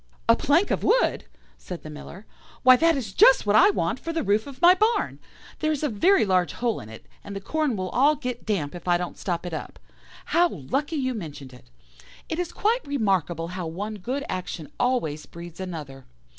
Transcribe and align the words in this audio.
"'A 0.27 0.35
plank 0.37 0.71
of 0.71 0.83
wood!' 0.83 1.25
said 1.59 1.83
the 1.83 1.89
Miller; 1.91 2.25
'why, 2.63 2.75
that 2.75 2.97
is 2.97 3.13
just 3.13 3.45
what 3.45 3.55
I 3.55 3.69
want 3.69 3.99
for 3.99 4.11
the 4.11 4.23
roof 4.23 4.47
of 4.47 4.59
my 4.59 4.73
barn. 4.73 5.19
There 5.59 5.71
is 5.71 5.83
a 5.83 5.89
very 5.89 6.25
large 6.25 6.53
hole 6.53 6.79
in 6.79 6.89
it, 6.89 7.05
and 7.23 7.35
the 7.35 7.39
corn 7.39 7.75
will 7.75 7.89
all 7.89 8.15
get 8.15 8.43
damp 8.47 8.73
if 8.73 8.87
I 8.87 8.97
don't 8.97 9.15
stop 9.19 9.45
it 9.45 9.53
up. 9.53 9.77
How 10.25 10.49
lucky 10.49 10.95
you 10.95 11.13
mentioned 11.13 11.53
it! 11.53 11.69
It 12.29 12.39
is 12.39 12.51
quite 12.51 12.83
remarkable 12.87 13.49
how 13.49 13.67
one 13.67 13.97
good 13.97 14.23
action 14.27 14.71
always 14.79 15.27
breeds 15.27 15.59
another. 15.59 16.07